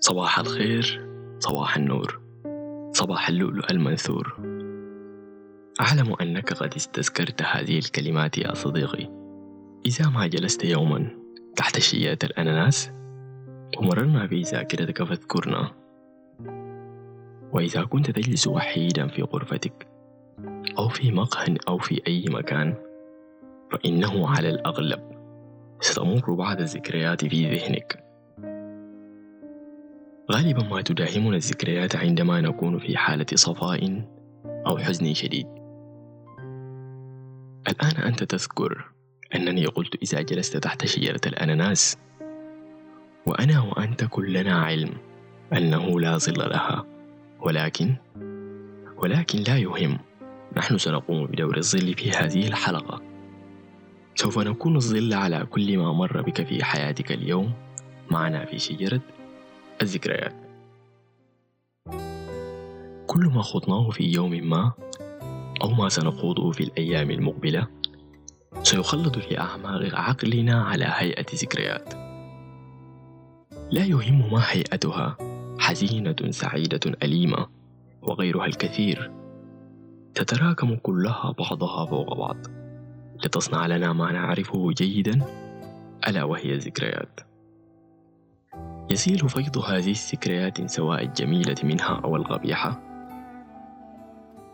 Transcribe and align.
صباح 0.00 0.38
الخير 0.38 1.08
صباح 1.38 1.76
النور 1.76 2.20
صباح 2.92 3.28
اللؤلؤ 3.28 3.70
المنثور. 3.70 4.36
أعلم 5.80 6.14
أنك 6.20 6.52
قد 6.52 6.74
استذكرت 6.74 7.42
هذه 7.42 7.78
الكلمات 7.78 8.38
يا 8.38 8.54
صديقي. 8.54 9.08
إذا 9.86 10.08
ما 10.08 10.26
جلست 10.26 10.64
يوما 10.64 11.10
تحت 11.56 11.78
شجرة 11.78 12.18
الأناناس 12.24 12.90
ومررنا 13.78 14.26
بذاكرتك 14.26 15.02
فاذكرنا. 15.02 15.70
وإذا 17.52 17.82
كنت 17.84 18.10
تجلس 18.10 18.46
وحيدا 18.46 19.06
في 19.06 19.22
غرفتك 19.22 19.86
أو 20.78 20.88
في 20.88 21.12
مقهى 21.12 21.56
أو 21.68 21.78
في 21.78 22.02
أي 22.06 22.24
مكان 22.28 22.74
فإنه 23.70 24.28
على 24.28 24.50
الأغلب 24.50 25.00
ستمر 25.80 26.34
بعض 26.34 26.60
الذكريات 26.60 27.24
في 27.24 27.56
ذهنك. 27.56 28.07
غالبا 30.32 30.62
ما 30.62 30.82
تداهمنا 30.82 31.36
الذكريات 31.36 31.96
عندما 31.96 32.40
نكون 32.40 32.78
في 32.78 32.96
حالة 32.96 33.26
صفاء 33.34 34.04
أو 34.66 34.78
حزن 34.78 35.14
شديد. 35.14 35.46
الآن 37.68 37.96
أنت 38.06 38.24
تذكر 38.24 38.84
أنني 39.34 39.66
قلت 39.66 39.94
إذا 40.02 40.22
جلست 40.22 40.56
تحت 40.56 40.86
شجرة 40.86 41.20
الأناناس 41.26 41.96
وأنا 43.26 43.60
وأنت 43.60 44.04
كلنا 44.04 44.54
علم 44.62 44.90
أنه 45.52 46.00
لا 46.00 46.18
ظل 46.18 46.38
لها 46.38 46.84
ولكن 47.40 47.96
ولكن 48.96 49.38
لا 49.38 49.56
يهم. 49.56 49.98
نحن 50.56 50.78
سنقوم 50.78 51.26
بدور 51.26 51.56
الظل 51.56 51.94
في 51.94 52.10
هذه 52.10 52.48
الحلقة. 52.48 53.02
سوف 54.14 54.38
نكون 54.38 54.76
الظل 54.76 55.14
على 55.14 55.46
كل 55.50 55.78
ما 55.78 55.92
مر 55.92 56.22
بك 56.22 56.46
في 56.46 56.64
حياتك 56.64 57.12
اليوم 57.12 57.52
معنا 58.10 58.44
في 58.44 58.58
شجرة 58.58 59.00
الذكريات. 59.82 60.34
كل 63.06 63.26
ما 63.34 63.42
خضناه 63.42 63.90
في 63.90 64.04
يوم 64.04 64.30
ما 64.30 64.72
أو 65.62 65.70
ما 65.70 65.88
سنخوضه 65.88 66.50
في 66.50 66.64
الأيام 66.64 67.10
المقبلة 67.10 67.66
سيخلد 68.62 69.18
في 69.18 69.38
أعماق 69.38 69.94
عقلنا 69.94 70.62
على 70.64 70.84
هيئة 70.88 71.26
ذكريات. 71.34 71.94
لا 73.70 73.84
يهم 73.84 74.32
ما 74.32 74.42
هيئتها 74.46 75.16
حزينة 75.58 76.16
سعيدة 76.30 76.80
أليمة 77.02 77.46
وغيرها 78.02 78.46
الكثير. 78.46 79.10
تتراكم 80.14 80.76
كلها 80.76 81.34
بعضها 81.38 81.86
فوق 81.86 82.14
بعض. 82.14 82.36
لتصنع 83.24 83.66
لنا 83.66 83.92
ما 83.92 84.12
نعرفه 84.12 84.70
جيدا 84.72 85.24
ألا 86.08 86.24
وهي 86.24 86.54
الذكريات. 86.54 87.27
يسيل 88.90 89.28
فيض 89.28 89.58
هذه 89.58 89.90
الذكريات 89.90 90.70
سواء 90.70 91.02
الجميلة 91.02 91.56
منها 91.64 92.00
أو 92.04 92.16
القبيحة 92.16 92.88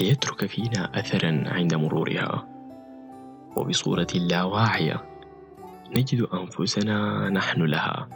ليترك 0.00 0.46
فينا 0.46 1.00
أثرا 1.00 1.44
عند 1.46 1.74
مرورها 1.74 2.48
وبصورة 3.56 4.06
لا 4.14 4.42
واعية. 4.42 5.04
نجد 5.96 6.28
أنفسنا 6.34 7.28
نحن 7.30 7.62
لها 7.62 8.08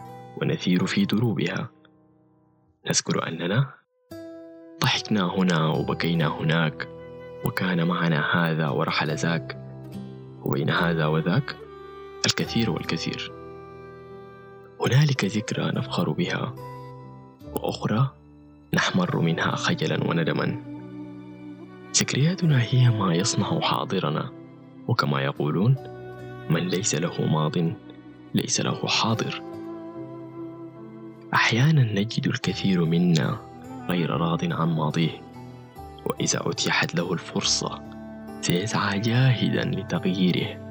ونثير 0.43 0.87
في 0.87 1.05
دروبها. 1.05 1.69
نذكر 2.89 3.29
أننا 3.29 3.75
ضحكنا 4.83 5.39
هنا 5.39 5.67
وبكينا 5.67 6.27
هناك 6.27 6.89
وكان 7.45 7.87
معنا 7.87 8.21
هذا 8.35 8.69
ورحل 8.69 9.15
ذاك. 9.17 9.59
وبين 10.43 10.71
هذا 10.71 11.07
وذاك 11.07 11.57
الكثير 12.27 12.71
والكثير. 12.71 13.42
هنالك 14.87 15.25
ذكرى 15.25 15.73
نفخر 15.73 16.11
بها. 16.11 16.55
وأخرى 17.55 18.11
نحمر 18.75 19.21
منها 19.21 19.57
خجلا 19.57 20.05
وندما. 20.05 20.63
ذكرياتنا 21.97 22.63
هي 22.63 22.91
ما 22.91 23.15
يصنع 23.15 23.61
حاضرنا. 23.61 24.31
وكما 24.89 25.21
يقولون 25.21 25.77
من 26.51 26.69
ليس 26.69 26.95
له 26.95 27.27
ماض 27.27 27.53
ليس 28.35 28.61
له 28.61 28.87
حاضر. 28.87 29.42
أحيانا 31.35 31.83
نجد 31.83 32.27
الكثير 32.27 32.85
منا 32.85 33.39
غير 33.89 34.11
راض 34.11 34.53
عن 34.53 34.69
ماضيه. 34.69 35.23
وإذا 36.07 36.41
أتيحت 36.51 36.95
له 36.95 37.13
الفرصة 37.13 37.81
سيسعى 38.41 38.98
جاهدا 38.98 39.65
لتغييره. 39.65 40.63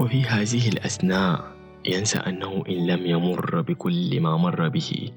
وفي 0.00 0.22
هذه 0.24 0.68
الأثناء 0.68 1.57
ينسى 1.86 2.18
أنه 2.18 2.64
إن 2.68 2.86
لم 2.86 3.06
يمر 3.06 3.60
بكل 3.60 4.20
ما 4.20 4.36
مر 4.36 4.68
به 4.68 5.10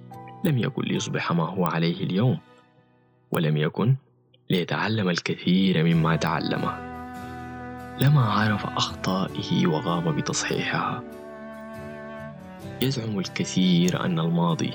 لم 0.44 0.58
يكن 0.58 0.84
ليصبح 0.84 1.32
ما 1.32 1.44
هو 1.44 1.66
عليه 1.66 2.04
اليوم 2.04 2.38
ولم 3.32 3.58
يكن 3.58 3.96
ليتعلم 4.50 5.10
الكثير 5.10 5.84
مما 5.84 6.16
تعلمه. 6.16 6.92
لما 8.02 8.22
عرف 8.22 8.66
أخطائه 8.66 9.68
وغاب 9.68 10.16
بتصحيحها. 10.16 11.04
يزعم 12.82 13.20
الكثير 13.20 14.06
أن 14.06 14.20
الماضي 14.20 14.72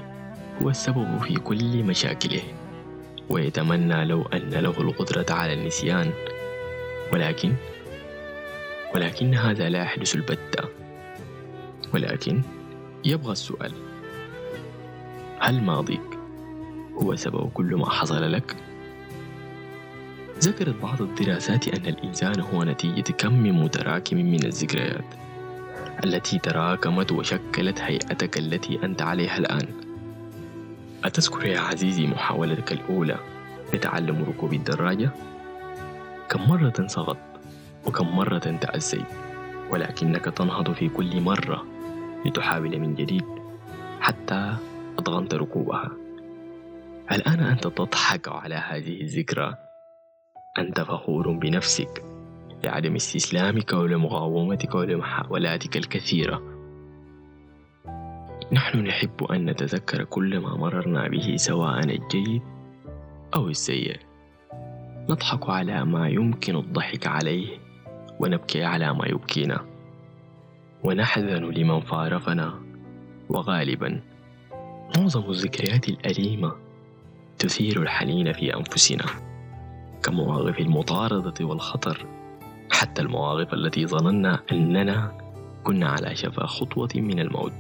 هو 0.62 0.70
السبب 0.70 1.18
في 1.18 1.34
كل 1.34 1.84
مشاكله 1.84 2.42
ويتمنى 3.30 4.04
لو 4.04 4.22
أن 4.22 4.50
له 4.50 4.80
القدرة 4.80 5.26
على 5.30 5.52
النسيان 5.52 6.10
ولكن 7.12 7.54
ولكن 8.94 9.34
هذا 9.34 9.68
لا 9.68 9.78
يحدث 9.78 10.14
البتة. 10.14 10.85
ولكن 11.94 12.42
يبغى 13.04 13.32
السؤال 13.32 13.72
هل 15.40 15.62
ماضيك 15.62 16.18
هو 16.94 17.16
سبب 17.16 17.50
كل 17.54 17.76
ما 17.76 17.90
حصل 17.90 18.32
لك؟ 18.32 18.56
ذكرت 20.38 20.82
بعض 20.82 21.02
الدراسات 21.02 21.68
أن 21.68 21.86
الإنسان 21.86 22.40
هو 22.40 22.64
نتيجة 22.64 23.12
كم 23.12 23.64
متراكم 23.64 24.16
من 24.16 24.44
الذكريات 24.44 25.04
التي 26.04 26.38
تراكمت 26.38 27.12
وشكلت 27.12 27.80
هيئتك 27.80 28.38
التي 28.38 28.84
أنت 28.84 29.02
عليها 29.02 29.38
الآن 29.38 29.68
أتذكر 31.04 31.46
يا 31.46 31.60
عزيزي 31.60 32.06
محاولتك 32.06 32.72
الأولى 32.72 33.18
لتعلم 33.74 34.24
ركوب 34.28 34.52
الدراجة؟ 34.52 35.10
كم 36.28 36.48
مرة 36.48 36.86
سقطت 36.86 37.18
وكم 37.86 38.16
مرة 38.16 38.38
تأسيت 38.38 39.06
ولكنك 39.70 40.24
تنهض 40.24 40.72
في 40.72 40.88
كل 40.88 41.20
مرة 41.20 41.75
لتحاول 42.26 42.78
من 42.78 42.94
جديد 42.94 43.24
حتى 44.00 44.56
أضغمت 44.98 45.34
ركوبها. 45.34 45.90
الآن 47.12 47.40
أنت 47.40 47.66
تضحك 47.66 48.28
على 48.28 48.54
هذه 48.54 49.00
الذكرى؟ 49.00 49.54
أنت 50.58 50.80
فخور 50.80 51.32
بنفسك 51.32 52.04
لعدم 52.64 52.94
استسلامك 52.94 53.72
ولمقاومتك 53.72 54.74
ولمحاولاتك 54.74 55.76
الكثيرة. 55.76 56.42
نحن 58.52 58.78
نحب 58.78 59.24
أن 59.24 59.50
نتذكر 59.50 60.04
كل 60.04 60.38
ما 60.38 60.56
مررنا 60.56 61.08
به 61.08 61.36
سواء 61.36 61.78
الجيد 61.80 62.42
أو 63.34 63.48
السيء. 63.48 63.96
نضحك 65.10 65.50
على 65.50 65.84
ما 65.84 66.08
يمكن 66.08 66.56
الضحك 66.56 67.06
عليه 67.06 67.58
ونبكي 68.20 68.64
على 68.64 68.94
ما 68.94 69.06
يبكينا. 69.06 69.75
ونحزن 70.86 71.44
لمن 71.44 71.80
فارقنا. 71.80 72.54
وغالبا 73.28 74.00
معظم 74.96 75.30
الذكريات 75.30 75.88
الأليمة 75.88 76.52
تثير 77.38 77.82
الحنين 77.82 78.32
في 78.32 78.56
أنفسنا 78.56 79.04
كمواقف 80.02 80.58
المطاردة 80.60 81.44
والخطر 81.44 82.06
حتى 82.72 83.02
المواقف 83.02 83.54
التي 83.54 83.86
ظننا 83.86 84.42
أننا 84.52 85.18
كنا 85.64 85.88
على 85.88 86.16
شفا 86.16 86.46
خطوة 86.46 86.88
من 86.94 87.20
الموت. 87.20 87.52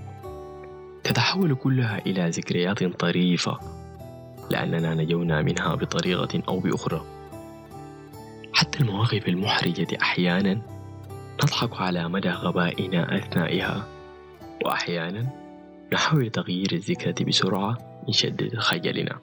تتحول 1.04 1.54
كلها 1.54 1.98
إلى 2.06 2.28
ذكريات 2.28 2.84
طريفة 2.84 3.58
لأننا 4.50 4.94
نجونا 4.94 5.42
منها 5.42 5.74
بطريقة 5.74 6.42
أو 6.48 6.60
بأخرى. 6.60 7.04
حتى 8.52 8.80
المواقف 8.80 9.28
المحرجة 9.28 9.98
أحيانا 10.02 10.75
نضحك 11.42 11.80
على 11.80 12.08
مدى 12.08 12.30
غبائنا 12.30 13.16
أثنائها 13.16 13.88
وأحيانا 14.64 15.26
نحاول 15.92 16.30
تغيير 16.30 16.72
الذكرى 16.72 17.24
بسرعة 17.24 18.02
من 18.06 18.12
شدة 18.12 18.60
خجلنا. 18.60 19.18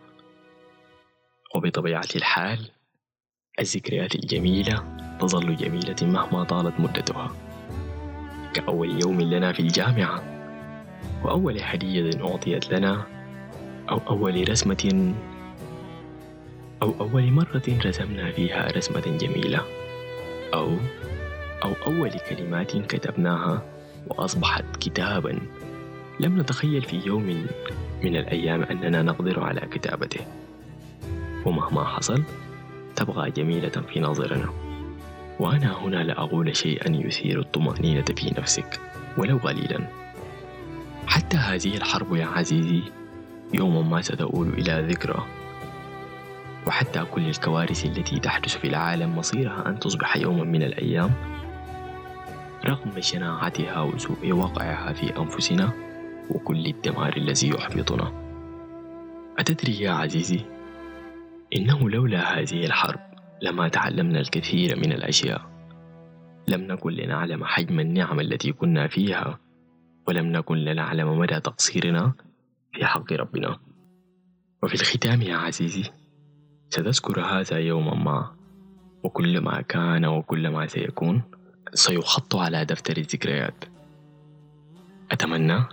وبطبيعة 1.56 2.08
الحال 2.16 2.70
الذكريات 3.60 4.16
الجميلة 4.16 4.98
تظل 5.20 5.56
جميلة 5.56 5.96
مهما 6.02 6.44
طالت 6.44 6.80
مدتها. 6.80 7.32
كأول 8.54 9.02
يوم 9.02 9.22
لنا 9.22 9.54
في 9.54 9.60
الجامعة 9.60 10.24
وأول 11.24 11.60
هدية 11.62 12.24
أعطيت 12.24 12.74
لنا 12.74 13.06
أو 13.90 13.98
أول 13.98 14.50
رسمة 14.50 15.14
أو 16.82 16.94
أول 17.00 17.32
مرة 17.32 17.64
رسمنا 17.86 18.32
فيها 18.32 18.68
رسمة 18.68 19.18
جميلة 19.18 19.62
أو 20.54 20.78
أو 21.64 21.74
أول 21.86 22.12
كلمات 22.30 22.78
كتبناها 22.78 23.62
وأصبحت 24.08 24.76
كتابا. 24.80 25.40
لم 26.20 26.40
نتخيل 26.40 26.82
في 26.82 27.02
يوم 27.06 27.46
من 28.04 28.16
الأيام 28.16 28.64
أننا 28.64 29.02
نقدر 29.02 29.44
على 29.44 29.62
كتابته. 29.62 30.20
ومهما 31.46 31.84
حصل 31.84 32.24
تبقى 32.96 33.32
جميلة 33.32 33.70
في 33.70 34.00
نظرنا. 34.00 34.50
وأنا 35.40 35.78
هنا 35.80 36.04
لأقول 36.04 36.56
شيئا 36.56 36.92
يثير 36.92 37.40
الطمأنينة 37.40 38.06
في 38.18 38.34
نفسك 38.38 38.80
ولو 39.18 39.38
قليلا. 39.38 39.88
حتى 41.08 41.38
هذه 41.38 41.78
الحرب 41.78 42.16
يا 42.16 42.26
عزيزي 42.26 42.82
يوما 43.54 43.82
ما 43.82 44.02
ستؤول 44.02 44.50
إلى 44.50 44.88
ذكرى. 44.90 45.26
وحتى 46.68 47.06
كل 47.12 47.28
الكوارث 47.28 47.86
التي 47.86 48.20
تحدث 48.20 48.58
في 48.58 48.68
العالم 48.68 49.18
مصيرها 49.18 49.70
أن 49.70 49.80
تصبح 49.80 50.18
يوما 50.18 50.44
من 50.44 50.64
الأيام 50.64 51.12
رغم 52.66 53.02
شناعتها 53.02 53.82
وسوء 53.82 54.32
وقعها 54.32 54.94
في 54.94 55.18
أنفسنا 55.18 55.74
وكل 56.30 56.66
الدمار 56.66 57.18
الذي 57.18 57.50
يحبطنا. 57.50 58.12
أتدري 59.40 59.80
يا 59.80 59.92
عزيزي؟ 59.92 60.40
إنه 61.56 61.90
لولا 61.90 62.40
هذه 62.40 62.66
الحرب 62.66 63.00
لما 63.42 63.68
تعلمنا 63.68 64.20
الكثير 64.20 64.76
من 64.76 64.92
الأشياء. 64.92 65.42
لم 66.48 66.62
نكن 66.62 66.92
لنعلم 66.92 67.46
حجم 67.46 67.80
النعم 67.80 68.20
التي 68.20 68.52
كنا 68.52 68.88
فيها 68.88 69.40
ولم 70.08 70.26
نكن 70.26 70.56
لنعلم 70.56 71.20
مدى 71.20 71.40
تقصيرنا 71.40 72.14
في 72.74 72.86
حق 72.86 73.14
ربنا. 73.14 73.58
وفي 74.64 74.74
الختام 74.74 75.22
يا 75.22 75.36
عزيزي 75.36 75.92
ستذكر 76.70 77.22
هذا 77.22 77.58
يوما 77.58 77.96
ما 77.96 78.36
وكل 79.04 79.42
ما 79.42 79.62
كان 79.62 80.06
وكل 80.06 80.50
ما 80.50 80.68
سيكون. 80.68 81.22
سيخط 81.74 82.36
على 82.36 82.66
دفتر 82.66 82.98
الذكريات. 82.98 83.64
أتمنى 85.12 85.64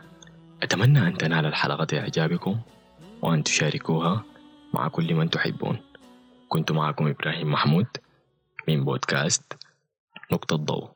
أتمنى 0.62 1.06
أن 1.06 1.18
تنال 1.18 1.46
الحلقة 1.46 1.98
إعجابكم 1.98 2.60
وأن 3.22 3.44
تشاركوها 3.44 4.24
مع 4.74 4.88
كل 4.88 5.14
من 5.14 5.30
تحبون. 5.30 5.78
كنت 6.48 6.72
معكم 6.72 7.06
إبراهيم 7.06 7.52
محمود 7.52 7.86
من 8.68 8.84
بودكاست 8.84 9.42
نقطة 10.32 10.56
ضوء 10.56 10.90